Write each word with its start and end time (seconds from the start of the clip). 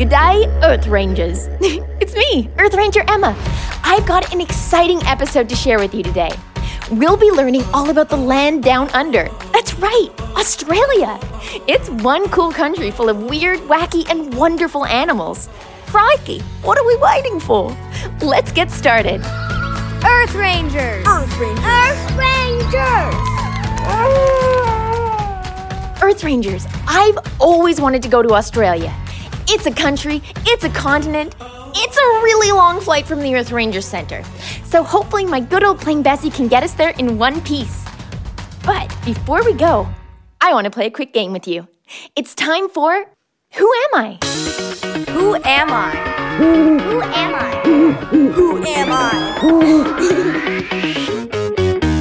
G'day, 0.00 0.48
Earth 0.64 0.86
Rangers. 0.86 1.48
it's 1.60 2.14
me, 2.14 2.48
Earth 2.56 2.72
Ranger 2.72 3.04
Emma. 3.06 3.36
I've 3.84 4.06
got 4.06 4.32
an 4.32 4.40
exciting 4.40 4.98
episode 5.02 5.46
to 5.50 5.54
share 5.54 5.78
with 5.78 5.92
you 5.94 6.02
today. 6.02 6.30
We'll 6.90 7.18
be 7.18 7.30
learning 7.30 7.64
all 7.74 7.90
about 7.90 8.08
the 8.08 8.16
land 8.16 8.62
down 8.62 8.88
under. 8.92 9.28
That's 9.52 9.74
right, 9.74 10.08
Australia. 10.38 11.20
It's 11.68 11.90
one 11.90 12.30
cool 12.30 12.50
country 12.50 12.90
full 12.90 13.10
of 13.10 13.24
weird, 13.24 13.58
wacky, 13.68 14.08
and 14.10 14.32
wonderful 14.32 14.86
animals. 14.86 15.50
Crikey, 15.88 16.40
what 16.62 16.78
are 16.78 16.86
we 16.86 16.96
waiting 16.96 17.38
for? 17.38 17.76
Let's 18.22 18.52
get 18.52 18.70
started. 18.70 19.20
Earth 19.20 20.34
Rangers! 20.34 21.06
Earth 21.06 21.38
Rangers! 21.38 21.62
Earth 21.66 22.10
Rangers! 22.16 23.14
Ah. 23.84 24.80
Earth 26.02 26.24
Rangers, 26.24 26.66
I've 26.88 27.18
always 27.38 27.82
wanted 27.82 28.02
to 28.04 28.08
go 28.08 28.22
to 28.22 28.30
Australia. 28.30 28.96
It's 29.52 29.66
a 29.66 29.72
country, 29.72 30.22
it's 30.46 30.62
a 30.62 30.70
continent, 30.70 31.34
it's 31.74 31.96
a 31.96 32.06
really 32.22 32.52
long 32.52 32.80
flight 32.80 33.04
from 33.04 33.20
the 33.20 33.34
Earth 33.34 33.50
Ranger 33.50 33.80
Center. 33.80 34.22
So 34.62 34.84
hopefully, 34.84 35.26
my 35.26 35.40
good 35.40 35.64
old 35.64 35.80
plane 35.80 36.02
Bessie 36.02 36.30
can 36.30 36.46
get 36.46 36.62
us 36.62 36.74
there 36.74 36.90
in 36.90 37.18
one 37.18 37.40
piece. 37.40 37.84
But 38.64 38.94
before 39.04 39.44
we 39.44 39.52
go, 39.52 39.88
I 40.40 40.52
want 40.52 40.66
to 40.66 40.70
play 40.70 40.86
a 40.86 40.90
quick 40.90 41.12
game 41.12 41.32
with 41.32 41.48
you. 41.48 41.66
It's 42.14 42.32
time 42.36 42.68
for 42.68 43.06
Who 43.54 43.72
Am 43.92 43.94
I? 43.94 44.18
Who 45.08 45.34
am 45.34 45.72
I? 45.72 45.96
Who 46.38 47.02
am 47.02 47.34
I? 47.34 47.62
Who 48.20 48.62
am 48.64 48.92
I? 48.92 49.40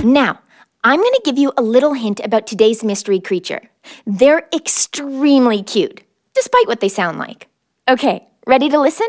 Now, 0.03 0.39
I'm 0.83 0.99
going 0.99 1.13
to 1.13 1.21
give 1.25 1.39
you 1.39 1.51
a 1.57 1.63
little 1.63 1.93
hint 1.93 2.19
about 2.23 2.45
today's 2.45 2.83
mystery 2.83 3.19
creature. 3.19 3.63
They're 4.05 4.47
extremely 4.53 5.63
cute, 5.63 6.01
despite 6.39 6.67
what 6.67 6.79
they 6.79 6.87
sound 6.87 7.19
like. 7.19 7.49
Okay, 7.89 8.25
ready 8.47 8.69
to 8.69 8.79
listen? 8.79 9.07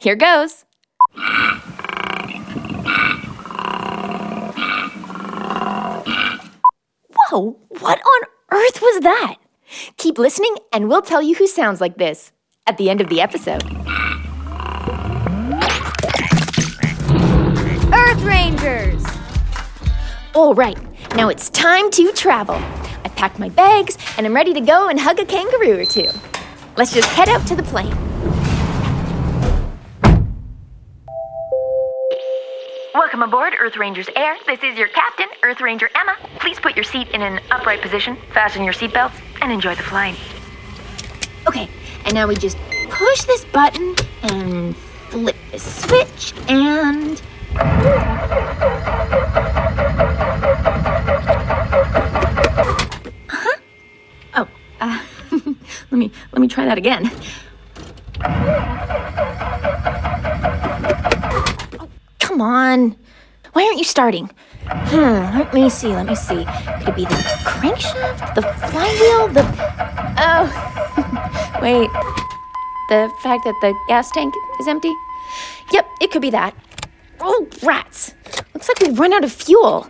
Here 0.00 0.16
goes. 0.16 0.64
Whoa, 7.14 7.56
what 7.78 8.00
on 8.00 8.22
earth 8.50 8.82
was 8.82 9.00
that? 9.02 9.36
Keep 9.96 10.18
listening, 10.18 10.56
and 10.72 10.88
we'll 10.88 11.02
tell 11.02 11.22
you 11.22 11.36
who 11.36 11.46
sounds 11.46 11.80
like 11.80 11.98
this 11.98 12.32
at 12.66 12.78
the 12.78 12.90
end 12.90 13.00
of 13.00 13.08
the 13.08 13.20
episode. 13.20 13.62
Earth 17.94 18.22
Rangers! 18.22 19.04
All 20.34 20.54
right, 20.54 20.78
now 21.14 21.28
it's 21.28 21.48
time 21.50 21.92
to 21.92 22.10
travel. 22.12 22.56
I 22.56 23.08
packed 23.14 23.38
my 23.38 23.50
bags 23.50 23.96
and 24.18 24.26
I'm 24.26 24.34
ready 24.34 24.52
to 24.52 24.60
go 24.60 24.88
and 24.88 24.98
hug 24.98 25.20
a 25.20 25.24
kangaroo 25.24 25.78
or 25.78 25.84
two. 25.84 26.08
Let's 26.74 26.94
just 26.94 27.08
head 27.10 27.28
out 27.28 27.46
to 27.48 27.54
the 27.54 27.62
plane. 27.62 27.94
Welcome 32.94 33.22
aboard 33.22 33.52
Earth 33.60 33.76
Rangers 33.76 34.08
Air. 34.16 34.36
This 34.46 34.62
is 34.62 34.78
your 34.78 34.88
captain, 34.88 35.26
Earth 35.42 35.60
Ranger 35.60 35.90
Emma. 35.94 36.16
Please 36.40 36.58
put 36.58 36.74
your 36.74 36.84
seat 36.84 37.08
in 37.10 37.20
an 37.20 37.40
upright 37.50 37.82
position, 37.82 38.16
fasten 38.32 38.64
your 38.64 38.72
seatbelts, 38.72 39.12
and 39.42 39.52
enjoy 39.52 39.74
the 39.74 39.82
flying. 39.82 40.16
Okay, 41.46 41.68
and 42.06 42.14
now 42.14 42.26
we 42.26 42.36
just 42.36 42.56
push 42.88 43.22
this 43.24 43.44
button 43.46 43.94
and 44.22 44.74
flip 45.10 45.36
the 45.50 45.58
switch 45.58 46.32
and. 46.48 47.20
Oh, 54.34 54.48
uh, 54.80 55.04
let 55.90 55.91
me 56.02 56.12
let 56.32 56.40
me 56.40 56.48
try 56.48 56.64
that 56.66 56.78
again. 56.78 57.10
Oh, 61.78 61.88
come 62.18 62.40
on. 62.40 62.96
Why 63.52 63.64
aren't 63.64 63.78
you 63.78 63.84
starting? 63.84 64.30
Hmm, 64.66 65.38
let 65.38 65.52
me 65.52 65.68
see, 65.68 65.88
let 65.88 66.06
me 66.06 66.14
see. 66.14 66.44
Could 66.80 66.88
it 66.88 66.96
be 66.96 67.04
the 67.04 67.14
crankshaft, 67.44 68.34
the 68.34 68.42
flywheel, 68.42 69.28
the 69.28 69.44
Oh. 70.24 70.46
Wait. 71.62 71.90
The 72.88 73.10
fact 73.22 73.44
that 73.44 73.54
the 73.60 73.74
gas 73.88 74.10
tank 74.10 74.34
is 74.60 74.68
empty? 74.68 74.92
Yep, 75.72 75.86
it 76.00 76.10
could 76.10 76.22
be 76.22 76.30
that. 76.30 76.54
Oh, 77.20 77.48
rats. 77.62 78.14
Looks 78.54 78.68
like 78.68 78.80
we've 78.80 78.98
run 78.98 79.12
out 79.12 79.24
of 79.24 79.32
fuel. 79.32 79.88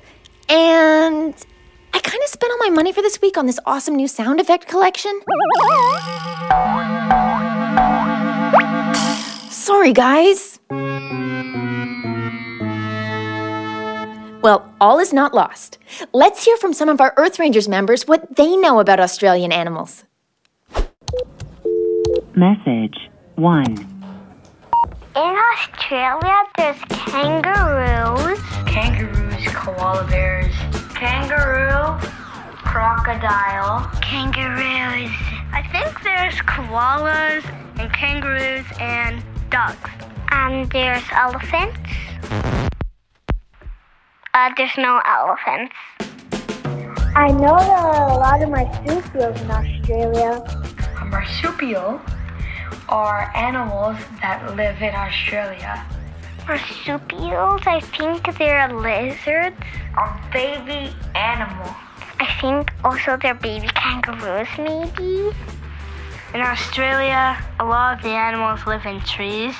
And 0.48 1.34
kind 2.02 2.22
of 2.22 2.28
spent 2.28 2.50
all 2.52 2.58
my 2.58 2.70
money 2.70 2.92
for 2.92 3.02
this 3.02 3.20
week 3.20 3.36
on 3.36 3.46
this 3.46 3.58
awesome 3.66 3.96
new 3.96 4.08
sound 4.08 4.40
effect 4.40 4.68
collection. 4.68 5.20
Sorry, 9.50 9.92
guys. 9.92 10.58
Well, 14.42 14.74
all 14.80 14.98
is 14.98 15.12
not 15.12 15.34
lost. 15.34 15.78
Let's 16.12 16.44
hear 16.44 16.56
from 16.56 16.72
some 16.72 16.88
of 16.88 17.00
our 17.00 17.14
Earth 17.16 17.38
Rangers 17.38 17.68
members 17.68 18.08
what 18.08 18.34
they 18.36 18.56
know 18.56 18.80
about 18.80 18.98
Australian 18.98 19.52
animals. 19.52 20.04
Message 22.34 23.08
1. 23.36 23.64
In 25.14 25.36
Australia, 25.52 26.36
there's 26.56 26.78
kangaroos. 26.88 28.40
kangaroos, 28.66 29.46
koala 29.54 30.04
bears, 30.08 30.54
kangaroo, 31.02 31.98
crocodile, 32.62 33.90
Kangaroos. 34.00 35.10
I 35.50 35.66
think 35.72 36.00
there's 36.04 36.34
koalas 36.46 37.42
and 37.76 37.92
kangaroos 37.92 38.64
and 38.78 39.20
ducks. 39.50 39.90
And 40.30 40.70
there's 40.70 41.02
elephants. 41.10 41.76
Uh, 44.32 44.50
there's 44.56 44.78
no 44.78 45.02
elephants. 45.04 45.74
I 47.16 47.32
know 47.32 47.58
there 47.58 47.76
are 47.76 48.08
a 48.08 48.14
lot 48.14 48.40
of 48.40 48.50
marsupials 48.50 49.40
in 49.40 49.50
Australia. 49.50 50.44
A 51.00 51.04
marsupial 51.06 52.00
are 52.88 53.28
animals 53.34 53.96
that 54.20 54.54
live 54.54 54.80
in 54.80 54.94
Australia. 54.94 55.84
Marsupials, 56.46 57.62
I 57.66 57.80
think 57.80 58.36
they're 58.36 58.72
lizards. 58.72 59.56
A 59.96 60.20
baby 60.32 60.94
animal. 61.14 61.74
I 62.18 62.28
think 62.40 62.72
also 62.82 63.16
they're 63.16 63.34
baby 63.34 63.68
kangaroos, 63.68 64.48
maybe. 64.58 65.30
In 66.34 66.40
Australia, 66.40 67.38
a 67.60 67.64
lot 67.64 67.96
of 67.96 68.02
the 68.02 68.10
animals 68.10 68.66
live 68.66 68.84
in 68.86 69.00
trees. 69.00 69.54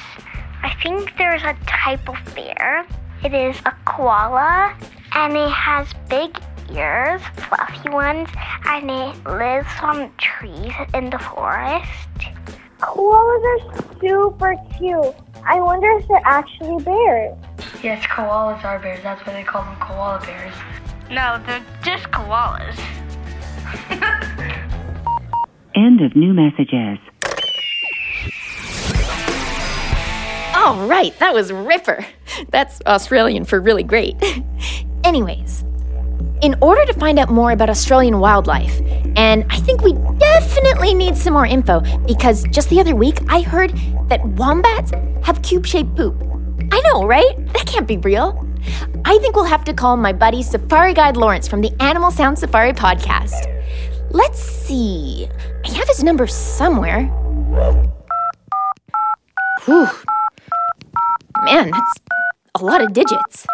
I 0.62 0.74
think 0.82 1.16
there's 1.18 1.42
a 1.42 1.56
type 1.66 2.08
of 2.08 2.16
bear. 2.34 2.86
It 3.24 3.34
is 3.34 3.56
a 3.66 3.72
koala, 3.84 4.76
and 5.14 5.36
it 5.36 5.50
has 5.50 5.86
big 6.08 6.38
ears, 6.72 7.22
fluffy 7.36 7.90
ones, 7.90 8.28
and 8.66 8.90
it 8.90 9.24
lives 9.24 9.68
on 9.82 10.12
trees 10.16 10.72
in 10.94 11.10
the 11.10 11.18
forest. 11.18 11.86
Koalas 12.82 13.44
are 13.44 13.60
super 14.00 14.56
cute. 14.76 15.14
I 15.46 15.60
wonder 15.60 15.88
if 15.98 16.08
they're 16.08 16.20
actually 16.24 16.82
bears. 16.82 17.38
Yes, 17.80 18.04
koalas 18.06 18.64
are 18.64 18.80
bears. 18.80 19.00
That's 19.04 19.24
why 19.24 19.34
they 19.34 19.44
call 19.44 19.62
them 19.62 19.76
koala 19.76 20.20
bears. 20.26 20.52
No, 21.08 21.40
they're 21.46 21.64
just 21.84 22.10
koalas. 22.10 22.76
End 25.76 26.00
of 26.00 26.16
new 26.16 26.34
messages. 26.34 26.98
All 30.54 30.86
right, 30.86 31.16
that 31.20 31.32
was 31.32 31.52
Ripper. 31.52 32.04
That's 32.50 32.80
Australian 32.86 33.44
for 33.44 33.60
really 33.60 33.84
great. 33.84 34.16
Anyways, 35.04 35.64
in 36.42 36.56
order 36.60 36.84
to 36.84 36.92
find 36.94 37.18
out 37.20 37.30
more 37.30 37.52
about 37.52 37.70
Australian 37.70 38.18
wildlife, 38.18 38.80
and 39.16 39.44
I 39.50 39.56
think 39.58 39.82
we 39.82 39.92
definitely 40.18 40.51
need 41.12 41.16
some 41.16 41.32
more 41.32 41.46
info 41.46 41.80
because 42.06 42.44
just 42.44 42.68
the 42.70 42.80
other 42.80 42.94
week 42.94 43.18
I 43.28 43.40
heard 43.42 43.70
that 44.08 44.24
wombats 44.24 44.92
have 45.24 45.42
cube 45.42 45.66
shaped 45.66 45.94
poop. 45.96 46.14
I 46.72 46.80
know, 46.80 47.06
right? 47.06 47.34
That 47.52 47.66
can't 47.66 47.86
be 47.86 47.96
real. 47.98 48.48
I 49.04 49.18
think 49.18 49.34
we'll 49.34 49.44
have 49.44 49.64
to 49.64 49.74
call 49.74 49.96
my 49.96 50.12
buddy 50.12 50.42
Safari 50.42 50.94
Guide 50.94 51.16
Lawrence 51.16 51.48
from 51.48 51.60
the 51.60 51.72
Animal 51.82 52.10
Sound 52.10 52.38
Safari 52.38 52.72
podcast. 52.72 53.48
Let's 54.10 54.38
see. 54.38 55.28
I 55.64 55.70
have 55.72 55.88
his 55.88 56.02
number 56.02 56.26
somewhere. 56.26 57.04
Whew. 59.64 59.88
Man, 61.44 61.70
that's 61.70 61.92
a 62.54 62.64
lot 62.64 62.80
of 62.80 62.92
digits. 62.92 63.46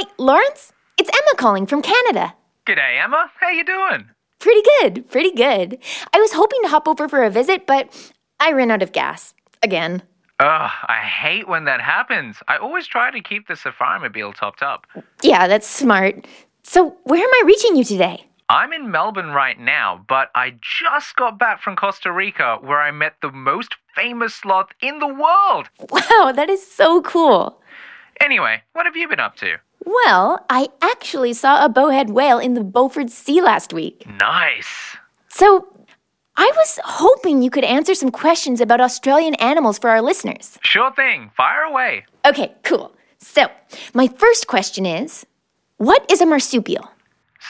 Hi, 0.00 0.06
Lawrence. 0.16 0.72
It's 0.96 1.10
Emma 1.10 1.36
calling 1.36 1.66
from 1.66 1.82
Canada. 1.82 2.34
G'day, 2.64 3.04
Emma. 3.04 3.30
How 3.38 3.50
you 3.50 3.62
doing? 3.62 4.08
Pretty 4.38 4.62
good, 4.80 5.10
pretty 5.10 5.30
good. 5.30 5.76
I 6.14 6.18
was 6.18 6.32
hoping 6.32 6.58
to 6.62 6.68
hop 6.68 6.88
over 6.88 7.06
for 7.06 7.22
a 7.22 7.28
visit, 7.28 7.66
but 7.66 8.10
I 8.40 8.52
ran 8.52 8.70
out 8.70 8.80
of 8.80 8.92
gas. 8.92 9.34
Again. 9.62 10.02
Ugh, 10.38 10.70
I 10.88 11.00
hate 11.00 11.48
when 11.48 11.66
that 11.66 11.82
happens. 11.82 12.38
I 12.48 12.56
always 12.56 12.86
try 12.86 13.10
to 13.10 13.20
keep 13.20 13.46
the 13.46 13.56
Safari 13.56 14.00
Mobile 14.00 14.32
topped 14.32 14.62
up. 14.62 14.86
Yeah, 15.22 15.46
that's 15.46 15.68
smart. 15.68 16.26
So, 16.62 16.96
where 17.04 17.22
am 17.22 17.30
I 17.30 17.42
reaching 17.44 17.76
you 17.76 17.84
today? 17.84 18.24
I'm 18.48 18.72
in 18.72 18.90
Melbourne 18.90 19.32
right 19.32 19.60
now, 19.60 20.02
but 20.08 20.30
I 20.34 20.54
just 20.62 21.14
got 21.16 21.38
back 21.38 21.60
from 21.60 21.76
Costa 21.76 22.10
Rica 22.10 22.56
where 22.62 22.80
I 22.80 22.90
met 22.90 23.16
the 23.20 23.32
most 23.32 23.74
famous 23.94 24.34
sloth 24.34 24.70
in 24.80 24.98
the 24.98 25.12
world. 25.12 25.68
Wow, 25.90 26.32
that 26.34 26.48
is 26.48 26.66
so 26.66 27.02
cool. 27.02 27.60
Anyway, 28.18 28.62
what 28.72 28.86
have 28.86 28.96
you 28.96 29.06
been 29.06 29.20
up 29.20 29.36
to? 29.36 29.58
Well, 29.84 30.44
I 30.50 30.68
actually 30.82 31.32
saw 31.32 31.64
a 31.64 31.68
bowhead 31.68 32.10
whale 32.10 32.38
in 32.38 32.54
the 32.54 32.62
Beaufort 32.64 33.10
Sea 33.10 33.40
last 33.40 33.72
week. 33.72 34.06
Nice. 34.20 34.96
So, 35.28 35.66
I 36.36 36.50
was 36.56 36.78
hoping 36.84 37.42
you 37.42 37.50
could 37.50 37.64
answer 37.64 37.94
some 37.94 38.10
questions 38.10 38.60
about 38.60 38.80
Australian 38.80 39.34
animals 39.36 39.78
for 39.78 39.90
our 39.90 40.00
listeners. 40.00 40.58
Sure 40.62 40.92
thing. 40.94 41.30
Fire 41.36 41.62
away. 41.62 42.04
Okay, 42.24 42.54
cool. 42.62 42.94
So, 43.18 43.48
my 43.94 44.06
first 44.08 44.46
question 44.46 44.86
is 44.86 45.26
What 45.76 46.10
is 46.10 46.20
a 46.20 46.26
marsupial? 46.26 46.90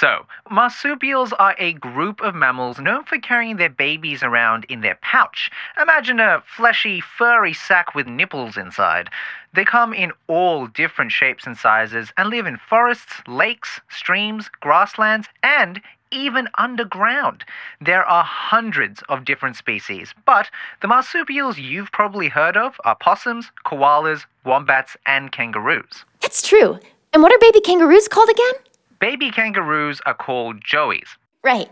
So, 0.01 0.25
marsupials 0.49 1.35
are 1.35 1.55
a 1.59 1.75
group 1.75 2.23
of 2.23 2.35
mammals 2.35 2.79
known 2.79 3.05
for 3.05 3.19
carrying 3.19 3.59
their 3.59 3.69
babies 3.69 4.23
around 4.23 4.65
in 4.71 4.81
their 4.81 4.95
pouch. 5.03 5.51
Imagine 5.79 6.21
a 6.21 6.43
fleshy, 6.57 7.03
furry 7.03 7.53
sack 7.53 7.95
with 7.95 8.07
nipples 8.07 8.57
inside. 8.57 9.11
They 9.53 9.67
come 9.67 9.93
in 9.93 10.13
all 10.27 10.69
different 10.69 11.13
shapes 11.13 11.47
and 11.47 11.55
sizes 11.55 12.15
and 12.17 12.31
live 12.31 12.47
in 12.47 12.57
forests, 12.57 13.13
lakes, 13.27 13.79
streams, 13.91 14.49
grasslands, 14.61 15.29
and 15.43 15.83
even 16.11 16.49
underground. 16.57 17.45
There 17.79 18.07
are 18.07 18.25
hundreds 18.25 19.03
of 19.11 19.27
different 19.27 19.57
species, 19.57 20.15
but 20.25 20.49
the 20.81 20.89
marsupials 20.89 21.59
you've 21.59 21.93
probably 21.93 22.29
heard 22.29 22.57
of 22.57 22.81
are 22.87 22.97
possums, 22.97 23.51
koalas, 23.67 24.25
wombats, 24.47 24.97
and 25.05 25.31
kangaroos. 25.31 26.07
That's 26.23 26.41
true. 26.41 26.79
And 27.13 27.23
what 27.23 27.35
are 27.35 27.39
baby 27.39 27.61
kangaroos 27.61 28.09
called 28.09 28.31
again? 28.31 28.70
Baby 29.01 29.31
kangaroos 29.31 30.03
are 30.05 30.13
called 30.13 30.63
joeys. 30.63 31.09
Right. 31.43 31.71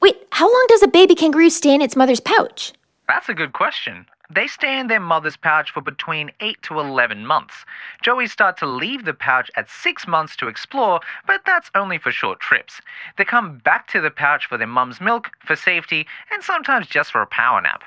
Wait, 0.00 0.16
how 0.30 0.46
long 0.46 0.66
does 0.68 0.84
a 0.84 0.88
baby 0.88 1.16
kangaroo 1.16 1.50
stay 1.50 1.74
in 1.74 1.82
its 1.82 1.96
mother's 1.96 2.20
pouch? 2.20 2.72
That's 3.08 3.28
a 3.28 3.34
good 3.34 3.52
question. 3.52 4.06
They 4.32 4.46
stay 4.46 4.78
in 4.78 4.86
their 4.86 5.00
mother's 5.00 5.36
pouch 5.36 5.72
for 5.72 5.80
between 5.80 6.30
8 6.40 6.62
to 6.62 6.78
11 6.78 7.26
months. 7.26 7.64
Joeys 8.04 8.30
start 8.30 8.56
to 8.58 8.66
leave 8.66 9.04
the 9.04 9.12
pouch 9.14 9.50
at 9.56 9.68
6 9.68 10.06
months 10.06 10.36
to 10.36 10.46
explore, 10.48 11.00
but 11.26 11.42
that's 11.44 11.70
only 11.74 11.98
for 11.98 12.12
short 12.12 12.38
trips. 12.38 12.80
They 13.18 13.24
come 13.24 13.58
back 13.58 13.88
to 13.88 14.00
the 14.00 14.10
pouch 14.10 14.46
for 14.46 14.56
their 14.56 14.66
mum's 14.68 15.00
milk, 15.00 15.30
for 15.44 15.56
safety, 15.56 16.06
and 16.32 16.42
sometimes 16.44 16.86
just 16.86 17.10
for 17.10 17.20
a 17.22 17.26
power 17.26 17.60
nap. 17.60 17.82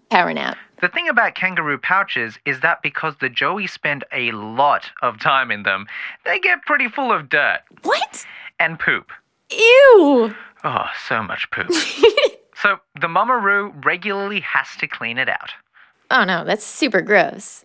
Power 0.10 0.32
nap. 0.32 0.56
The 0.80 0.88
thing 0.88 1.08
about 1.08 1.34
kangaroo 1.34 1.76
pouches 1.78 2.38
is 2.46 2.60
that 2.60 2.82
because 2.82 3.16
the 3.20 3.28
joeys 3.30 3.70
spend 3.70 4.04
a 4.12 4.30
lot 4.32 4.90
of 5.02 5.18
time 5.18 5.50
in 5.50 5.64
them, 5.64 5.86
they 6.24 6.38
get 6.38 6.62
pretty 6.62 6.88
full 6.88 7.12
of 7.12 7.28
dirt 7.28 7.60
What? 7.82 8.24
and 8.60 8.78
poop. 8.78 9.10
Ew! 9.50 10.34
Oh, 10.64 10.86
so 11.08 11.22
much 11.22 11.50
poop. 11.50 11.70
so 12.54 12.78
the 13.00 13.08
mummaroo 13.08 13.72
regularly 13.84 14.40
has 14.40 14.68
to 14.78 14.86
clean 14.86 15.18
it 15.18 15.28
out. 15.28 15.50
Oh 16.14 16.22
no, 16.22 16.44
that's 16.44 16.64
super 16.64 17.00
gross. 17.00 17.64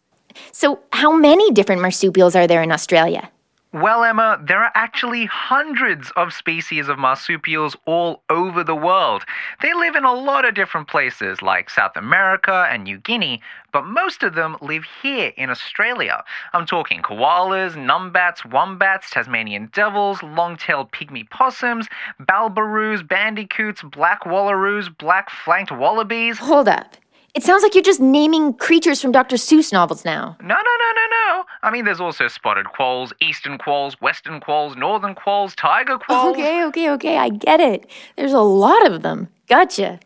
So, 0.52 0.80
how 0.92 1.12
many 1.12 1.52
different 1.52 1.84
marsupials 1.84 2.36
are 2.36 2.48
there 2.48 2.64
in 2.64 2.72
Australia? 2.72 3.30
Well, 3.72 4.04
Emma, 4.04 4.42
there 4.44 4.64
are 4.64 4.72
actually 4.74 5.28
hundreds 5.28 6.12
of 6.16 6.34
species 6.34 6.90
of 6.90 6.98
marsupials 6.98 7.78
all 7.86 8.24
over 8.32 8.64
the 8.64 8.74
world. 8.74 9.24
They 9.62 9.76
live 9.76 9.96
in 9.96 10.04
a 10.04 10.14
lot 10.14 10.46
of 10.46 10.56
different 10.56 10.88
places, 10.88 11.44
like 11.44 11.70
South 11.70 11.96
America 11.96 12.68
and 12.72 12.84
New 12.84 12.98
Guinea, 12.98 13.40
but 13.72 13.86
most 13.86 14.24
of 14.24 14.34
them 14.34 14.58
live 14.60 14.86
here 15.04 15.32
in 15.38 15.52
Australia. 15.52 16.24
I'm 16.54 16.66
talking 16.66 17.04
koalas, 17.04 17.76
numbats, 17.76 18.44
wombats, 18.44 19.12
Tasmanian 19.12 19.70
devils, 19.74 20.24
long 20.24 20.58
tailed 20.58 20.92
pygmy 20.92 21.30
possums, 21.30 21.88
balbaroos, 22.20 23.08
bandicoots, 23.08 23.84
black 23.84 24.24
wallaroos, 24.24 24.90
black 24.98 25.30
flanked 25.30 25.72
wallabies. 25.72 26.40
Hold 26.40 26.68
up. 26.68 26.96
It 27.40 27.44
sounds 27.44 27.64
like 27.64 27.74
you're 27.74 27.82
just 27.82 28.02
naming 28.02 28.54
creatures 28.54 29.02
from 29.02 29.14
Dr. 29.14 29.38
Seuss 29.38 29.72
novels 29.72 30.04
now. 30.04 30.36
No, 30.42 30.56
no, 30.56 30.56
no, 30.56 30.92
no, 30.98 31.06
no. 31.10 31.46
I 31.64 31.72
mean, 31.72 31.86
there's 31.86 32.02
also 32.02 32.28
spotted 32.28 32.66
quolls, 32.66 33.14
eastern 33.22 33.58
quolls, 33.58 33.96
western 34.02 34.42
quolls, 34.42 34.76
northern 34.76 35.16
quolls, 35.16 35.56
tiger 35.56 35.98
quolls. 35.98 36.36
Okay, 36.36 36.66
okay, 36.66 36.90
okay, 36.90 37.18
I 37.18 37.30
get 37.30 37.62
it. 37.62 37.90
There's 38.18 38.34
a 38.34 38.42
lot 38.42 38.86
of 38.86 39.04
them. 39.04 39.30
Gotcha. 39.48 40.02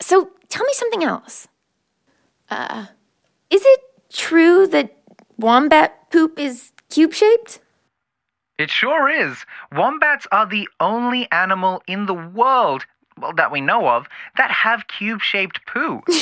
So, 0.00 0.28
tell 0.48 0.66
me 0.66 0.72
something 0.72 1.04
else. 1.04 1.46
Uh, 2.50 2.86
is 3.48 3.62
it 3.64 3.80
true 4.12 4.66
that 4.66 4.96
wombat 5.38 6.10
poop 6.10 6.36
is 6.36 6.72
cube 6.88 7.14
shaped? 7.14 7.60
It 8.58 8.70
sure 8.70 9.08
is. 9.08 9.46
Wombats 9.70 10.26
are 10.32 10.46
the 10.46 10.68
only 10.80 11.30
animal 11.30 11.80
in 11.86 12.06
the 12.06 12.14
world, 12.14 12.86
well, 13.20 13.32
that 13.34 13.52
we 13.52 13.60
know 13.60 13.88
of, 13.88 14.06
that 14.36 14.50
have 14.50 14.88
cube 14.88 15.20
shaped 15.20 15.60
poo. 15.66 16.02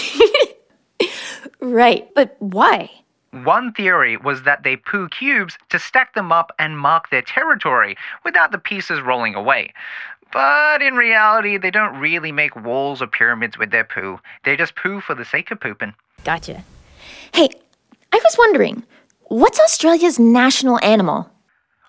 Right, 1.60 2.08
but 2.14 2.36
why? 2.38 2.90
One 3.32 3.72
theory 3.72 4.16
was 4.16 4.42
that 4.44 4.62
they 4.62 4.76
poo 4.76 5.08
cubes 5.08 5.58
to 5.70 5.78
stack 5.78 6.14
them 6.14 6.32
up 6.32 6.52
and 6.58 6.78
mark 6.78 7.10
their 7.10 7.22
territory 7.22 7.96
without 8.24 8.52
the 8.52 8.58
pieces 8.58 9.00
rolling 9.00 9.34
away. 9.34 9.72
But 10.32 10.82
in 10.82 10.94
reality, 10.94 11.56
they 11.56 11.70
don't 11.70 11.98
really 11.98 12.32
make 12.32 12.54
walls 12.56 13.02
or 13.02 13.06
pyramids 13.06 13.58
with 13.58 13.70
their 13.70 13.84
poo. 13.84 14.20
They 14.44 14.56
just 14.56 14.76
poo 14.76 15.00
for 15.00 15.14
the 15.14 15.24
sake 15.24 15.50
of 15.50 15.60
pooping. 15.60 15.94
Gotcha. 16.24 16.64
Hey, 17.34 17.48
I 18.12 18.20
was 18.22 18.36
wondering, 18.38 18.84
what's 19.24 19.60
Australia's 19.60 20.18
national 20.18 20.82
animal? 20.82 21.30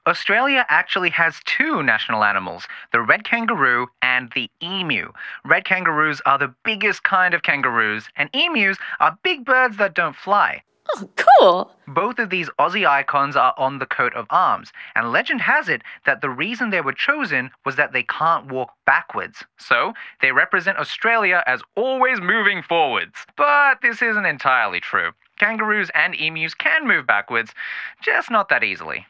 Australia 0.09 0.65
actually 0.69 1.11
has 1.11 1.39
two 1.45 1.83
national 1.83 2.23
animals, 2.23 2.67
the 2.91 2.99
red 2.99 3.23
kangaroo 3.23 3.87
and 4.01 4.31
the 4.33 4.49
emu. 4.61 5.11
Red 5.45 5.65
kangaroos 5.65 6.19
are 6.25 6.39
the 6.39 6.53
biggest 6.63 7.03
kind 7.03 7.35
of 7.35 7.43
kangaroos, 7.43 8.09
and 8.15 8.29
emus 8.33 8.77
are 8.99 9.19
big 9.21 9.45
birds 9.45 9.77
that 9.77 9.93
don't 9.93 10.15
fly. 10.15 10.63
Oh, 10.95 11.09
cool. 11.15 11.71
Both 11.87 12.17
of 12.17 12.31
these 12.31 12.49
Aussie 12.57 12.87
icons 12.87 13.35
are 13.35 13.53
on 13.55 13.77
the 13.77 13.85
coat 13.85 14.15
of 14.15 14.25
arms, 14.31 14.73
and 14.95 15.11
legend 15.11 15.41
has 15.41 15.69
it 15.69 15.83
that 16.07 16.21
the 16.21 16.29
reason 16.31 16.71
they 16.71 16.81
were 16.81 16.93
chosen 16.93 17.51
was 17.63 17.75
that 17.75 17.93
they 17.93 18.01
can't 18.01 18.51
walk 18.51 18.73
backwards. 18.87 19.43
So, 19.59 19.93
they 20.21 20.31
represent 20.31 20.79
Australia 20.79 21.43
as 21.45 21.61
always 21.75 22.19
moving 22.19 22.63
forwards. 22.63 23.27
But 23.37 23.81
this 23.83 24.01
isn't 24.01 24.25
entirely 24.25 24.79
true. 24.79 25.11
Kangaroos 25.37 25.91
and 25.93 26.15
emus 26.15 26.55
can 26.55 26.87
move 26.87 27.05
backwards, 27.05 27.53
just 28.01 28.31
not 28.31 28.49
that 28.49 28.63
easily. 28.63 29.05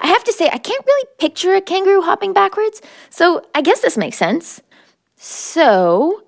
I 0.00 0.08
have 0.08 0.24
to 0.24 0.32
say, 0.32 0.48
I 0.52 0.58
can't 0.58 0.84
really 0.84 1.08
picture 1.18 1.54
a 1.54 1.60
kangaroo 1.60 2.02
hopping 2.02 2.32
backwards, 2.32 2.82
so 3.10 3.46
I 3.54 3.62
guess 3.62 3.80
this 3.80 3.96
makes 3.96 4.16
sense. 4.16 4.60
So, 5.16 6.22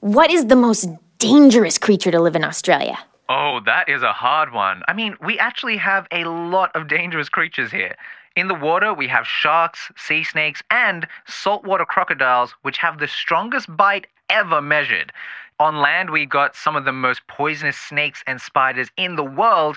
what 0.00 0.30
is 0.30 0.46
the 0.46 0.56
most 0.56 0.88
dangerous 1.18 1.78
creature 1.78 2.10
to 2.10 2.20
live 2.20 2.36
in 2.36 2.44
Australia? 2.44 2.98
Oh, 3.28 3.60
that 3.66 3.88
is 3.88 4.02
a 4.02 4.12
hard 4.12 4.52
one. 4.52 4.82
I 4.88 4.94
mean, 4.94 5.16
we 5.22 5.38
actually 5.38 5.76
have 5.76 6.06
a 6.10 6.24
lot 6.24 6.74
of 6.74 6.88
dangerous 6.88 7.28
creatures 7.28 7.70
here. 7.70 7.94
In 8.36 8.48
the 8.48 8.54
water, 8.54 8.94
we 8.94 9.08
have 9.08 9.26
sharks, 9.26 9.90
sea 9.96 10.24
snakes, 10.24 10.62
and 10.70 11.06
saltwater 11.26 11.84
crocodiles, 11.84 12.54
which 12.62 12.78
have 12.78 12.98
the 12.98 13.08
strongest 13.08 13.76
bite 13.76 14.06
ever 14.30 14.62
measured. 14.62 15.12
On 15.60 15.78
land, 15.78 16.10
we 16.10 16.24
got 16.24 16.54
some 16.54 16.76
of 16.76 16.84
the 16.84 16.92
most 16.92 17.26
poisonous 17.26 17.76
snakes 17.76 18.22
and 18.26 18.40
spiders 18.40 18.90
in 18.96 19.16
the 19.16 19.24
world. 19.24 19.76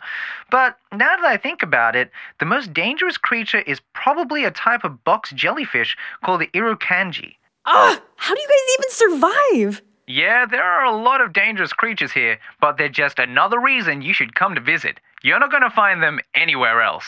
But 0.51 0.77
now 0.91 1.15
that 1.15 1.25
I 1.25 1.37
think 1.37 1.63
about 1.63 1.95
it, 1.95 2.11
the 2.39 2.45
most 2.45 2.71
dangerous 2.71 3.17
creature 3.17 3.61
is 3.61 3.81
probably 3.93 4.45
a 4.45 4.51
type 4.51 4.83
of 4.83 5.03
box 5.03 5.31
jellyfish 5.31 5.97
called 6.23 6.41
the 6.41 6.47
irukandji. 6.47 7.35
Ugh, 7.65 8.01
how 8.15 8.35
do 8.35 8.41
you 8.41 8.47
guys 8.47 8.75
even 8.77 8.91
survive? 8.91 9.81
Yeah, 10.07 10.45
there 10.45 10.63
are 10.63 10.85
a 10.85 10.95
lot 10.95 11.21
of 11.21 11.33
dangerous 11.33 11.73
creatures 11.73 12.11
here, 12.11 12.37
but 12.59 12.77
they're 12.77 12.89
just 12.89 13.17
another 13.17 13.59
reason 13.59 14.01
you 14.01 14.13
should 14.13 14.35
come 14.35 14.55
to 14.55 14.61
visit. 14.61 14.99
You're 15.23 15.39
not 15.39 15.51
going 15.51 15.63
to 15.63 15.69
find 15.69 16.03
them 16.03 16.19
anywhere 16.35 16.81
else. 16.81 17.05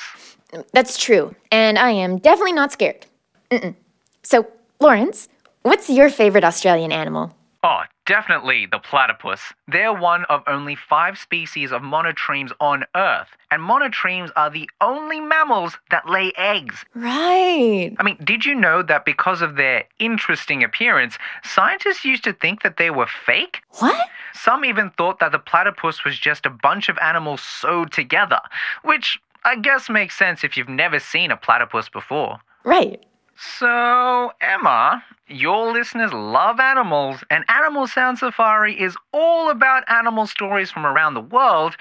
That's 0.71 0.97
true, 0.97 1.35
and 1.51 1.77
I 1.77 1.91
am 1.91 2.17
definitely 2.17 2.53
not 2.53 2.71
scared. 2.71 3.05
Mm-mm. 3.51 3.75
So, 4.21 4.47
Lawrence, 4.79 5.27
what's 5.63 5.89
your 5.89 6.09
favorite 6.09 6.43
Australian 6.43 6.91
animal? 6.91 7.35
Oh, 7.63 7.81
definitely 8.05 8.65
the 8.65 8.79
platypus. 8.79 9.53
They're 9.67 9.93
one 9.93 10.25
of 10.25 10.43
only 10.47 10.75
five 10.75 11.17
species 11.17 11.71
of 11.71 11.81
monotremes 11.81 12.51
on 12.59 12.85
Earth, 12.95 13.29
and 13.51 13.61
monotremes 13.61 14.31
are 14.35 14.49
the 14.49 14.69
only 14.81 15.19
mammals 15.19 15.77
that 15.91 16.09
lay 16.09 16.31
eggs. 16.37 16.83
Right. 16.95 17.93
I 17.97 18.03
mean, 18.03 18.17
did 18.23 18.45
you 18.45 18.55
know 18.55 18.81
that 18.83 19.05
because 19.05 19.41
of 19.41 19.55
their 19.55 19.83
interesting 19.99 20.63
appearance, 20.63 21.17
scientists 21.43 22.05
used 22.05 22.23
to 22.25 22.33
think 22.33 22.63
that 22.63 22.77
they 22.77 22.89
were 22.89 23.07
fake? 23.25 23.61
What? 23.79 24.07
Some 24.33 24.65
even 24.65 24.89
thought 24.91 25.19
that 25.19 25.31
the 25.31 25.39
platypus 25.39 26.03
was 26.03 26.17
just 26.17 26.45
a 26.45 26.49
bunch 26.49 26.89
of 26.89 26.97
animals 26.99 27.41
sewed 27.41 27.91
together, 27.91 28.39
which 28.83 29.19
I 29.45 29.55
guess 29.55 29.89
makes 29.89 30.17
sense 30.17 30.43
if 30.43 30.57
you've 30.57 30.69
never 30.69 30.99
seen 30.99 31.31
a 31.31 31.37
platypus 31.37 31.89
before. 31.89 32.39
Right. 32.63 33.05
So, 33.35 34.31
Emma, 34.41 35.03
your 35.27 35.73
listeners 35.73 36.13
love 36.13 36.59
animals, 36.59 37.23
and 37.29 37.43
Animal 37.49 37.87
Sound 37.87 38.19
Safari 38.19 38.79
is 38.79 38.95
all 39.11 39.49
about 39.49 39.83
animal 39.87 40.27
stories 40.27 40.69
from 40.69 40.85
around 40.85 41.15
the 41.15 41.21
world. 41.21 41.75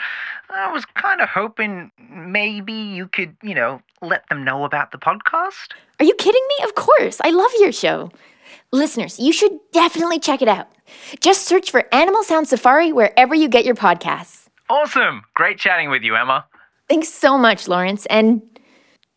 I 0.51 0.73
was 0.73 0.85
kind 0.85 1.21
of 1.21 1.29
hoping 1.29 1.91
maybe 2.11 2.73
you 2.73 3.09
could, 3.09 3.37
you 3.43 3.55
know, 3.55 3.81
let 4.01 4.29
them 4.29 4.45
know 4.45 4.65
about 4.65 4.93
the 4.93 4.99
podcast. 4.99 5.73
Are 6.01 6.05
you 6.05 6.15
kidding 6.15 6.43
me? 6.49 6.65
Of 6.65 6.75
course. 6.75 7.21
I 7.23 7.31
love 7.31 7.51
your 7.59 7.73
show. 7.73 8.11
Listeners, 8.73 9.19
you 9.19 9.33
should 9.33 9.53
definitely 9.73 10.19
check 10.19 10.41
it 10.41 10.49
out. 10.49 10.69
Just 11.21 11.47
search 11.47 11.71
for 11.71 11.87
Animal 11.95 12.23
Sound 12.23 12.49
Safari 12.49 12.93
wherever 12.93 13.35
you 13.35 13.49
get 13.49 13.65
your 13.65 13.75
podcasts. 13.75 14.47
Awesome. 14.71 15.23
Great 15.35 15.59
chatting 15.59 15.91
with 15.91 16.03
you, 16.03 16.17
Emma. 16.17 16.47
Thanks 16.89 17.09
so 17.09 17.37
much, 17.37 17.69
Lawrence, 17.69 18.07
and 18.07 18.43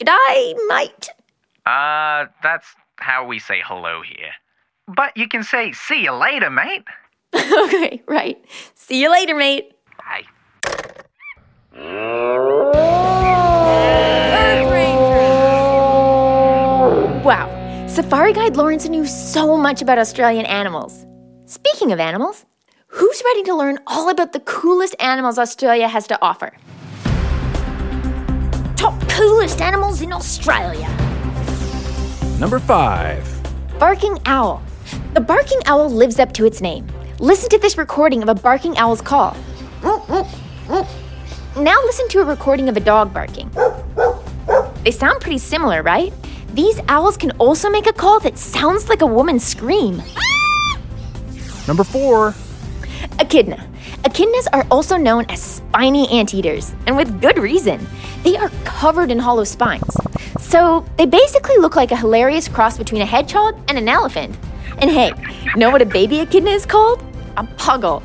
I 0.05 0.53
might. 0.67 1.09
Uh, 1.65 2.25
that's 2.43 2.67
how 2.97 3.25
we 3.25 3.39
say 3.39 3.61
hello 3.65 4.01
here. 4.01 4.31
But 4.87 5.17
you 5.17 5.27
can 5.27 5.43
say, 5.43 5.71
see 5.71 6.03
you 6.03 6.11
later, 6.11 6.49
mate. 6.49 6.83
okay, 7.35 8.01
right. 8.07 8.37
See 8.75 9.01
you 9.01 9.11
later, 9.11 9.35
mate. 9.35 9.73
Bye. 9.97 10.23
Earth. 11.77 12.75
Wow. 17.25 17.87
Safari 17.87 18.33
Guide 18.33 18.55
Lawrence 18.55 18.87
knew 18.87 19.07
so 19.07 19.57
much 19.57 19.81
about 19.81 19.97
Australian 19.97 20.45
animals. 20.45 21.05
Speaking 21.45 21.91
of 21.91 21.99
animals, 21.99 22.45
who's 22.87 23.23
ready 23.25 23.41
to 23.43 23.55
learn 23.55 23.79
all 23.87 24.09
about 24.09 24.31
the 24.33 24.39
coolest 24.41 24.95
animals 24.99 25.39
Australia 25.39 25.87
has 25.87 26.05
to 26.07 26.21
offer? 26.21 26.53
Top 28.75 28.99
coolest 29.09 29.61
animals 29.61 30.01
in 30.01 30.13
Australia. 30.13 31.04
Number 32.39 32.59
five. 32.59 33.25
Barking 33.79 34.19
owl. 34.25 34.61
The 35.13 35.21
barking 35.21 35.61
owl 35.67 35.89
lives 35.89 36.19
up 36.19 36.33
to 36.33 36.45
its 36.45 36.59
name. 36.59 36.85
Listen 37.19 37.49
to 37.49 37.57
this 37.57 37.77
recording 37.77 38.21
of 38.21 38.27
a 38.27 38.35
barking 38.35 38.77
owl's 38.77 39.01
call. 39.01 39.37
Now 41.55 41.81
listen 41.85 42.09
to 42.09 42.19
a 42.19 42.25
recording 42.25 42.67
of 42.67 42.75
a 42.75 42.81
dog 42.81 43.13
barking. 43.13 43.49
They 44.83 44.91
sound 44.91 45.21
pretty 45.21 45.37
similar, 45.37 45.81
right? 45.81 46.13
These 46.53 46.81
owls 46.89 47.15
can 47.15 47.31
also 47.37 47.69
make 47.69 47.87
a 47.87 47.93
call 47.93 48.19
that 48.19 48.37
sounds 48.37 48.89
like 48.89 49.01
a 49.01 49.07
woman's 49.07 49.45
scream. 49.45 50.03
Number 51.67 51.85
four. 51.85 52.35
Echidna. 53.17 53.65
Echidnas 54.03 54.47
are 54.51 54.67
also 54.69 54.97
known 54.97 55.25
as 55.29 55.41
spiny 55.41 56.09
anteaters, 56.09 56.75
and 56.85 56.97
with 56.97 57.21
good 57.21 57.37
reason. 57.37 57.87
They 58.23 58.35
are 58.35 58.49
covered 58.65 59.09
in 59.09 59.19
hollow 59.19 59.45
spines. 59.45 59.95
So 60.47 60.85
they 60.97 61.07
basically 61.07 61.57
look 61.57 61.75
like 61.75 61.91
a 61.91 61.97
hilarious 61.97 62.47
cross 62.47 62.77
between 62.77 63.01
a 63.01 63.05
hedgehog 63.05 63.59
and 63.67 63.79
an 63.79 63.89
elephant. 63.89 64.37
And 64.77 64.91
hey, 64.91 65.11
know 65.55 65.71
what 65.71 65.81
a 65.81 65.85
baby 65.85 66.19
echidna 66.19 66.51
is 66.51 66.65
called? 66.67 67.03
A 67.35 67.43
puggle. 67.43 68.03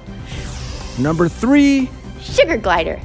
Number 0.98 1.28
three. 1.28 1.90
Sugar 2.20 2.56
glider. 2.56 2.98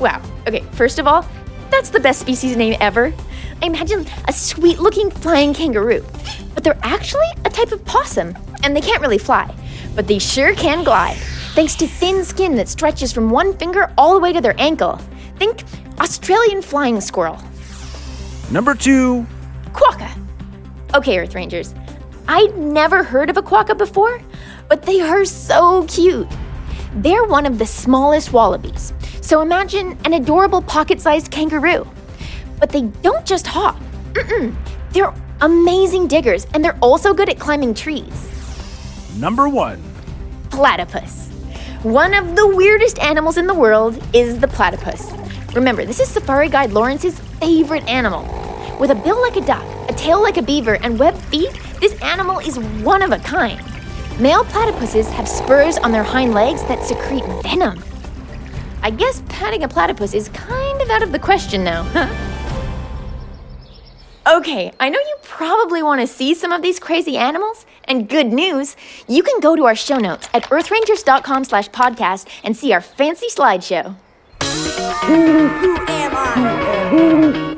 Wow. 0.00 0.22
Okay, 0.46 0.62
first 0.72 0.98
of 0.98 1.06
all, 1.06 1.24
that's 1.70 1.90
the 1.90 2.00
best 2.00 2.20
species 2.20 2.56
name 2.56 2.76
ever. 2.80 3.12
I 3.60 3.66
imagine 3.66 4.06
a 4.26 4.32
sweet 4.32 4.78
looking 4.78 5.10
flying 5.10 5.52
kangaroo. 5.52 6.04
But 6.54 6.64
they're 6.64 6.78
actually 6.82 7.28
a 7.44 7.50
type 7.50 7.72
of 7.72 7.84
possum, 7.84 8.36
and 8.62 8.74
they 8.74 8.80
can't 8.80 9.02
really 9.02 9.18
fly. 9.18 9.54
But 9.94 10.06
they 10.06 10.18
sure 10.18 10.54
can 10.54 10.82
glide, 10.82 11.18
thanks 11.54 11.74
to 11.76 11.86
thin 11.86 12.24
skin 12.24 12.54
that 12.56 12.68
stretches 12.68 13.12
from 13.12 13.28
one 13.30 13.56
finger 13.58 13.92
all 13.98 14.14
the 14.14 14.20
way 14.20 14.32
to 14.32 14.40
their 14.40 14.58
ankle. 14.58 14.98
Think 15.38 15.62
Australian 16.00 16.62
flying 16.62 17.00
squirrel. 17.00 17.38
Number 18.50 18.74
two. 18.74 19.26
Quokka. 19.72 20.10
Okay, 20.94 21.18
Earth 21.18 21.34
Rangers. 21.34 21.74
I'd 22.26 22.56
never 22.56 23.02
heard 23.02 23.30
of 23.30 23.36
a 23.36 23.42
quokka 23.42 23.76
before, 23.76 24.20
but 24.68 24.82
they 24.82 25.00
are 25.00 25.24
so 25.24 25.84
cute. 25.86 26.28
They're 26.94 27.24
one 27.24 27.46
of 27.46 27.58
the 27.58 27.66
smallest 27.66 28.32
wallabies, 28.32 28.92
so 29.20 29.40
imagine 29.40 29.98
an 30.04 30.14
adorable 30.14 30.62
pocket 30.62 31.00
sized 31.00 31.30
kangaroo. 31.30 31.86
But 32.58 32.70
they 32.70 32.82
don't 32.82 33.24
just 33.26 33.46
hop, 33.46 33.78
Mm-mm. 34.14 34.54
they're 34.92 35.14
amazing 35.42 36.08
diggers, 36.08 36.46
and 36.54 36.64
they're 36.64 36.78
also 36.80 37.14
good 37.14 37.28
at 37.28 37.38
climbing 37.38 37.74
trees. 37.74 38.28
Number 39.18 39.48
one. 39.48 39.82
Platypus. 40.50 41.28
One 41.82 42.14
of 42.14 42.34
the 42.34 42.46
weirdest 42.46 42.98
animals 42.98 43.36
in 43.36 43.46
the 43.46 43.54
world 43.54 44.02
is 44.14 44.38
the 44.38 44.48
platypus. 44.48 45.12
Remember, 45.54 45.84
this 45.84 46.00
is 46.00 46.08
Safari 46.08 46.48
Guide 46.48 46.72
Lawrence's 46.72 47.20
favorite 47.40 47.86
animal. 47.88 48.22
With 48.78 48.90
a 48.90 48.94
bill 48.94 49.20
like 49.20 49.36
a 49.36 49.40
duck, 49.40 49.64
a 49.88 49.92
tail 49.92 50.22
like 50.22 50.36
a 50.36 50.42
beaver, 50.42 50.74
and 50.82 50.98
webbed 50.98 51.18
feet, 51.24 51.52
this 51.80 52.00
animal 52.02 52.38
is 52.38 52.58
one 52.58 53.02
of 53.02 53.12
a 53.12 53.18
kind. 53.18 53.60
Male 54.20 54.44
platypuses 54.44 55.10
have 55.10 55.28
spurs 55.28 55.78
on 55.78 55.92
their 55.92 56.02
hind 56.02 56.34
legs 56.34 56.62
that 56.64 56.82
secrete 56.84 57.24
venom. 57.42 57.82
I 58.82 58.90
guess 58.90 59.22
patting 59.28 59.64
a 59.64 59.68
platypus 59.68 60.14
is 60.14 60.28
kind 60.30 60.80
of 60.80 60.90
out 60.90 61.02
of 61.02 61.12
the 61.12 61.18
question 61.18 61.64
now, 61.64 61.82
huh? 61.92 62.08
Okay, 64.36 64.72
I 64.78 64.88
know 64.88 64.98
you 64.98 65.16
probably 65.22 65.82
want 65.82 66.00
to 66.00 66.06
see 66.06 66.34
some 66.34 66.52
of 66.52 66.60
these 66.60 66.78
crazy 66.78 67.16
animals, 67.16 67.64
and 67.84 68.08
good 68.08 68.26
news, 68.26 68.76
you 69.06 69.22
can 69.22 69.40
go 69.40 69.56
to 69.56 69.64
our 69.64 69.74
show 69.74 69.96
notes 69.96 70.28
at 70.34 70.44
earthrangers.com 70.44 71.44
slash 71.44 71.70
podcast 71.70 72.28
and 72.44 72.56
see 72.56 72.72
our 72.72 72.82
fancy 72.82 73.28
slideshow. 73.28 73.96
Who 74.42 75.76
am 75.88 76.12
I? 76.14 76.67
Who 76.88 77.52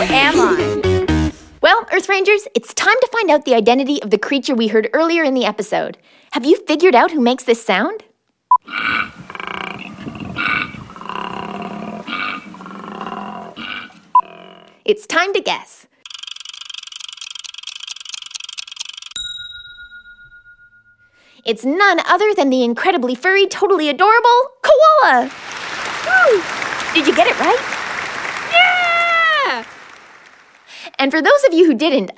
am 0.00 0.40
I? 0.40 1.32
Well, 1.60 1.86
Earth 1.92 2.08
Rangers, 2.08 2.48
it's 2.54 2.72
time 2.72 2.96
to 2.98 3.08
find 3.12 3.30
out 3.30 3.44
the 3.44 3.54
identity 3.54 4.02
of 4.02 4.08
the 4.10 4.16
creature 4.18 4.54
we 4.54 4.68
heard 4.68 4.88
earlier 4.94 5.22
in 5.22 5.34
the 5.34 5.44
episode. 5.44 5.98
Have 6.32 6.46
you 6.46 6.56
figured 6.66 6.94
out 6.94 7.10
who 7.10 7.20
makes 7.20 7.44
this 7.44 7.62
sound? 7.62 8.02
It's 14.86 15.06
time 15.06 15.34
to 15.34 15.40
guess. 15.40 15.86
It's 21.44 21.64
none 21.64 22.00
other 22.06 22.32
than 22.34 22.48
the 22.48 22.62
incredibly 22.62 23.14
furry, 23.14 23.46
totally 23.46 23.90
adorable 23.90 24.50
koala. 24.62 25.30
Woo! 26.06 26.42
Did 26.94 27.06
you 27.06 27.14
get 27.14 27.26
it 27.26 27.38
right? 27.40 27.58
Yeah! 28.52 29.64
And 31.02 31.10
for 31.10 31.20
those 31.20 31.44
of 31.48 31.52
you 31.52 31.66
who 31.66 31.74
didn't, 31.74 32.12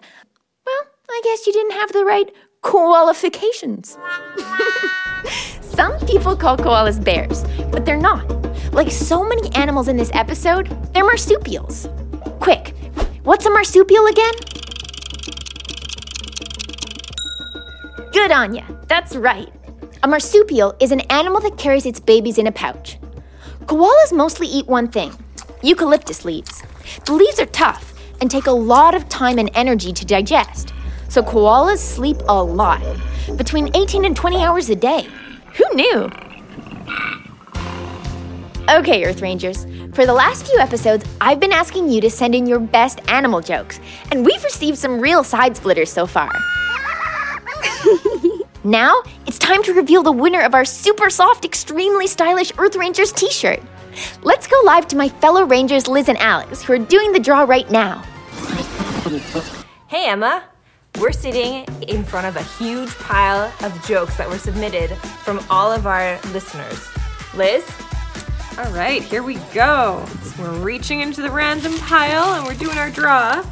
well, 0.67 0.83
I 1.09 1.21
guess 1.25 1.47
you 1.47 1.55
didn't 1.55 1.73
have 1.73 1.93
the 1.95 2.05
right 2.05 2.31
qualifications. 2.61 3.97
Some 5.63 5.99
people 6.01 6.37
call 6.37 6.59
koalas 6.59 7.03
bears, 7.03 7.45
but 7.73 7.87
they're 7.87 7.97
not. 7.97 8.31
Like 8.75 8.91
so 8.91 9.27
many 9.27 9.49
animals 9.55 9.89
in 9.89 9.97
this 9.97 10.11
episode, 10.13 10.67
they're 10.93 11.03
marsupials. 11.03 11.89
Quick, 12.41 12.75
what's 13.23 13.47
a 13.47 13.51
marsupial 13.51 14.05
again? 14.05 14.35
Good 18.13 18.33
on 18.33 18.55
ya. 18.55 18.65
That's 18.87 19.17
right. 19.17 19.51
A 20.03 20.09
marsupial 20.09 20.75
is 20.79 20.93
an 20.93 21.01
animal 21.09 21.41
that 21.41 21.57
carries 21.57 21.87
its 21.87 22.01
babies 22.01 22.37
in 22.37 22.47
a 22.47 22.53
pouch. 22.53 22.99
Koalas 23.65 24.13
mostly 24.13 24.47
eat 24.47 24.67
one 24.67 24.89
thing 24.89 25.15
eucalyptus 25.63 26.27
leaves. 26.27 26.63
The 27.07 27.15
leaves 27.15 27.41
are 27.41 27.47
tough 27.47 27.94
and 28.21 28.31
take 28.31 28.47
a 28.47 28.53
lot 28.53 28.95
of 28.95 29.09
time 29.09 29.39
and 29.39 29.51
energy 29.55 29.93
to 29.93 30.05
digest. 30.05 30.73
So 31.09 31.23
koalas 31.23 31.79
sleep 31.79 32.17
a 32.29 32.43
lot, 32.43 32.83
between 33.37 33.75
18 33.77 34.05
and 34.05 34.17
20 34.17 34.43
hours 34.43 34.71
a 34.71 34.77
day. 34.77 35.09
Who 35.57 35.75
knew? 35.75 36.11
Okay, 38.69 39.05
Earth 39.05 39.21
Rangers. 39.21 39.67
For 39.93 40.07
the 40.07 40.15
last 40.15 40.47
few 40.47 40.59
episodes, 40.59 41.05
I've 41.21 41.39
been 41.39 41.53
asking 41.53 41.91
you 41.91 42.01
to 42.01 42.11
send 42.11 42.35
in 42.35 42.47
your 42.47 42.59
best 42.59 43.01
animal 43.09 43.41
jokes, 43.41 43.79
and 44.11 44.25
we've 44.25 44.43
received 44.43 44.79
some 44.79 44.99
real 45.01 45.23
side 45.23 45.57
splitters 45.57 45.93
so 45.93 46.07
far. 46.07 46.33
now, 48.65 49.03
it's 49.27 49.39
time 49.39 49.63
to 49.65 49.75
reveal 49.75 50.03
the 50.03 50.11
winner 50.11 50.41
of 50.41 50.55
our 50.55 50.65
super 50.65 51.11
soft, 51.11 51.45
extremely 51.45 52.07
stylish 52.07 52.53
Earth 52.59 52.75
Rangers 52.75 53.13
t 53.13 53.31
shirt. 53.31 53.63
Let's 54.23 54.47
go 54.47 54.57
live 54.65 54.89
to 54.89 54.97
my 54.97 55.09
fellow 55.09 55.45
Rangers, 55.45 55.89
Liz 55.89 56.09
and 56.09 56.19
Alex, 56.19 56.63
who 56.63 56.73
are 56.73 56.79
doing 56.79 57.13
the 57.13 57.21
draw 57.21 57.43
right 57.43 57.71
now. 57.71 58.03
Hey, 59.89 60.09
Emma. 60.09 60.45
We're 61.01 61.13
sitting 61.13 61.65
in 61.89 62.05
front 62.05 62.27
of 62.27 62.37
a 62.37 62.43
huge 62.43 62.95
pile 62.99 63.53
of 63.63 63.85
jokes 63.85 64.17
that 64.17 64.29
were 64.29 64.39
submitted 64.39 64.91
from 65.25 65.45
all 65.51 65.73
of 65.73 65.89
our 65.89 66.21
listeners. 66.33 66.89
Liz? 67.35 67.69
All 68.59 68.71
right, 68.71 69.03
here 69.03 69.25
we 69.25 69.35
go. 69.53 70.07
So 70.23 70.43
we're 70.43 70.59
reaching 70.61 71.01
into 71.01 71.21
the 71.21 71.31
random 71.33 71.77
pile 71.79 72.35
and 72.35 72.47
we're 72.47 72.55
doing 72.55 72.79
our 72.79 72.91
draw. 72.91 73.45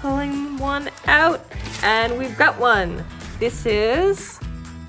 Pulling 0.00 0.56
one 0.56 0.90
out, 1.06 1.44
and 1.82 2.18
we've 2.18 2.38
got 2.38 2.58
one. 2.58 3.04
This 3.38 3.66
is 3.66 4.40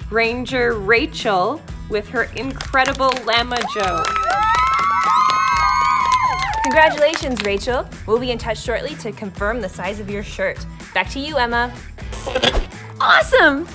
Ranger 0.09 0.79
Rachel 0.79 1.61
with 1.91 2.09
her 2.09 2.23
incredible 2.35 3.11
llama 3.25 3.59
joke. 3.73 4.07
Congratulations, 6.63 7.43
Rachel. 7.43 7.87
We'll 8.07 8.17
be 8.19 8.31
in 8.31 8.37
touch 8.37 8.59
shortly 8.59 8.95
to 8.95 9.11
confirm 9.11 9.61
the 9.61 9.69
size 9.69 9.99
of 9.99 10.09
your 10.09 10.23
shirt. 10.23 10.65
Back 10.93 11.09
to 11.11 11.19
you, 11.19 11.37
Emma. 11.37 11.71
Awesome! 13.01 13.67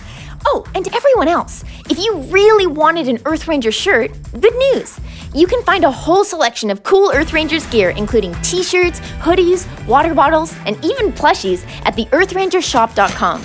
Oh, 0.46 0.64
and 0.74 0.86
everyone 0.94 1.28
else, 1.28 1.64
if 1.90 1.98
you 1.98 2.18
really 2.30 2.66
wanted 2.66 3.08
an 3.08 3.18
Earth 3.26 3.48
Ranger 3.48 3.72
shirt, 3.72 4.12
good 4.40 4.54
news! 4.54 4.98
You 5.34 5.46
can 5.46 5.62
find 5.64 5.84
a 5.84 5.90
whole 5.90 6.24
selection 6.24 6.70
of 6.70 6.84
cool 6.84 7.10
Earth 7.12 7.32
Rangers 7.32 7.66
gear, 7.66 7.90
including 7.90 8.34
t 8.42 8.62
shirts, 8.62 9.00
hoodies, 9.20 9.66
water 9.86 10.14
bottles, 10.14 10.54
and 10.64 10.82
even 10.84 11.12
plushies 11.12 11.66
at 11.84 11.96
the 11.96 12.06
earthrangershop.com. 12.06 13.42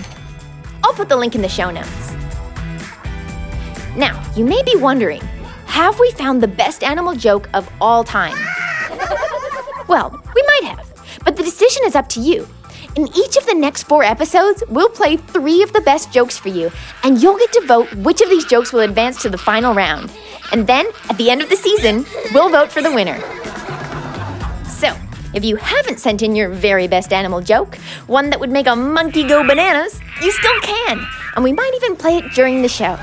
I'll 0.83 0.93
put 0.93 1.09
the 1.09 1.17
link 1.17 1.35
in 1.35 1.41
the 1.41 1.49
show 1.49 1.71
notes. 1.71 2.10
You 4.35 4.45
may 4.45 4.63
be 4.63 4.77
wondering 4.77 5.21
have 5.65 5.99
we 5.99 6.09
found 6.11 6.41
the 6.41 6.47
best 6.47 6.83
animal 6.83 7.13
joke 7.15 7.49
of 7.53 7.69
all 7.81 8.03
time? 8.03 8.37
well, 9.89 10.09
we 10.33 10.43
might 10.43 10.63
have, 10.63 11.19
but 11.25 11.35
the 11.35 11.43
decision 11.43 11.83
is 11.85 11.95
up 11.95 12.07
to 12.09 12.21
you. 12.21 12.47
In 12.95 13.07
each 13.09 13.35
of 13.35 13.45
the 13.45 13.53
next 13.53 13.83
four 13.83 14.03
episodes, 14.03 14.63
we'll 14.69 14.89
play 14.89 15.17
three 15.17 15.61
of 15.63 15.73
the 15.73 15.81
best 15.81 16.13
jokes 16.13 16.37
for 16.37 16.47
you, 16.47 16.71
and 17.03 17.21
you'll 17.21 17.37
get 17.37 17.51
to 17.53 17.65
vote 17.65 17.93
which 17.95 18.21
of 18.21 18.29
these 18.29 18.45
jokes 18.45 18.71
will 18.71 18.81
advance 18.81 19.21
to 19.21 19.29
the 19.29 19.37
final 19.37 19.73
round. 19.73 20.09
And 20.53 20.65
then, 20.65 20.85
at 21.09 21.17
the 21.17 21.29
end 21.29 21.41
of 21.41 21.49
the 21.49 21.57
season, 21.57 22.05
we'll 22.33 22.49
vote 22.49 22.71
for 22.71 22.81
the 22.81 22.91
winner. 22.91 23.19
So, 24.65 24.95
if 25.33 25.43
you 25.43 25.57
haven't 25.57 25.99
sent 25.99 26.21
in 26.21 26.35
your 26.35 26.49
very 26.49 26.87
best 26.87 27.11
animal 27.11 27.41
joke, 27.41 27.75
one 28.07 28.29
that 28.29 28.39
would 28.39 28.51
make 28.51 28.67
a 28.67 28.75
monkey 28.75 29.27
go 29.27 29.45
bananas, 29.45 29.99
you 30.21 30.31
still 30.31 30.59
can, 30.61 31.05
and 31.35 31.43
we 31.43 31.51
might 31.51 31.71
even 31.75 31.97
play 31.97 32.17
it 32.17 32.31
during 32.33 32.61
the 32.61 32.69
show. 32.69 32.97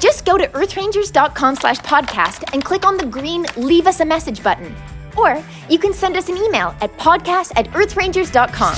Just 0.00 0.24
go 0.24 0.38
to 0.38 0.46
earthrangers.com 0.48 1.56
slash 1.56 1.78
podcast 1.80 2.44
and 2.52 2.64
click 2.64 2.86
on 2.86 2.96
the 2.96 3.06
green 3.06 3.46
Leave 3.56 3.86
Us 3.86 4.00
a 4.00 4.04
Message 4.04 4.42
button. 4.42 4.74
Or 5.16 5.42
you 5.68 5.78
can 5.78 5.92
send 5.92 6.16
us 6.16 6.28
an 6.28 6.36
email 6.36 6.74
at 6.80 6.96
podcast 6.98 7.52
at 7.56 7.66
earthrangers.com. 7.70 8.76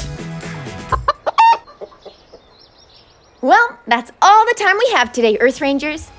well, 3.42 3.78
that's 3.86 4.10
all 4.22 4.46
the 4.46 4.54
time 4.54 4.78
we 4.78 4.90
have 4.92 5.12
today, 5.12 5.36
Earth 5.38 5.60
Rangers. 5.60 6.10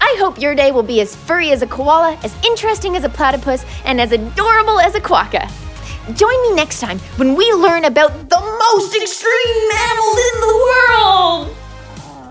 I 0.00 0.16
hope 0.18 0.40
your 0.40 0.54
day 0.54 0.72
will 0.72 0.82
be 0.82 1.00
as 1.00 1.14
furry 1.14 1.50
as 1.50 1.62
a 1.62 1.66
koala, 1.66 2.18
as 2.22 2.34
interesting 2.44 2.96
as 2.96 3.04
a 3.04 3.08
platypus, 3.08 3.64
and 3.84 4.00
as 4.00 4.12
adorable 4.12 4.80
as 4.80 4.94
a 4.94 5.00
quokka. 5.00 5.48
Join 6.16 6.42
me 6.42 6.54
next 6.54 6.80
time 6.80 6.98
when 7.16 7.34
we 7.34 7.52
learn 7.52 7.84
about 7.84 8.12
the 8.30 8.40
most 8.40 8.96
extreme 8.96 9.70
animals 9.72 10.18
in 10.18 10.40
the 10.40 10.54
world! 10.66 11.57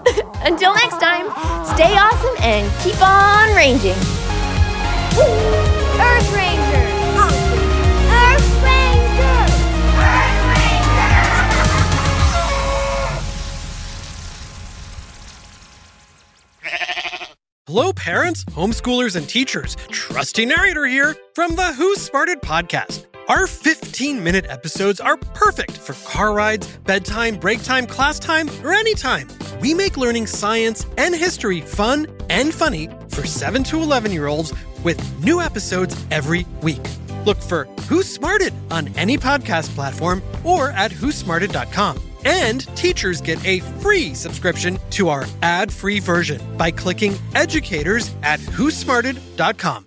Until 0.41 0.73
next 0.73 0.99
time, 0.99 1.25
stay 1.75 1.97
awesome 1.97 2.35
and 2.41 2.71
keep 2.81 3.01
on 3.01 3.55
ranging. 3.55 3.97
Earth 5.19 6.31
Rangers! 6.33 6.93
Earth 8.09 8.63
Rangers! 8.63 9.51
Earth 9.97 10.43
Ranger! 10.53 11.07
Hello, 17.67 17.91
parents, 17.93 18.45
homeschoolers, 18.45 19.15
and 19.15 19.27
teachers. 19.27 19.75
Trusty 19.89 20.45
narrator 20.45 20.85
here 20.85 21.15
from 21.35 21.55
the 21.55 21.73
Who 21.73 21.95
Smarted 21.95 22.41
podcast. 22.41 23.05
Our 23.27 23.45
15 23.45 24.23
minute 24.23 24.45
episodes 24.47 25.01
are 25.01 25.17
perfect 25.17 25.71
for 25.71 25.93
car 26.09 26.33
rides, 26.33 26.77
bedtime, 26.85 27.35
break 27.35 27.61
time, 27.61 27.85
class 27.85 28.19
time, 28.19 28.49
or 28.63 28.71
anytime. 28.73 29.27
We 29.59 29.73
make 29.73 29.97
learning 29.97 30.27
science 30.27 30.85
and 30.97 31.13
history 31.13 31.59
fun 31.59 32.07
and 32.29 32.53
funny 32.53 32.89
for 33.09 33.27
7 33.27 33.65
to 33.65 33.81
11 33.81 34.13
year 34.13 34.27
olds 34.27 34.53
with 34.81 34.97
new 35.21 35.41
episodes 35.41 35.93
every 36.09 36.45
week. 36.61 36.81
Look 37.25 37.37
for 37.37 37.65
Who 37.89 38.01
Smarted 38.01 38.53
on 38.71 38.87
any 38.95 39.17
podcast 39.17 39.75
platform 39.75 40.21
or 40.45 40.71
at 40.71 40.91
whosmarted.com. 40.91 41.99
And 42.23 42.61
teachers 42.77 43.19
get 43.19 43.45
a 43.45 43.59
free 43.81 44.13
subscription 44.13 44.79
to 44.91 45.09
our 45.09 45.25
ad 45.41 45.71
free 45.71 45.99
version 45.99 46.41
by 46.57 46.71
clicking 46.71 47.15
educators 47.35 48.09
at 48.23 48.39
whosmarted.com. 48.39 49.86